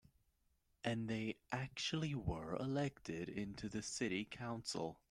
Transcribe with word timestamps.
And 0.83 1.07
they 1.07 1.35
actually 1.51 2.15
were 2.15 2.55
elected 2.55 3.29
into 3.29 3.69
the 3.69 3.83
city 3.83 4.25
council. 4.25 4.97